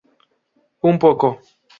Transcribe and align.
Un 0.89 0.97
poco. 0.97 1.29